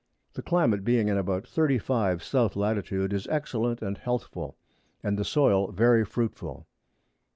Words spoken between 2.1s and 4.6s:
S. Lat. is excellent and healthful,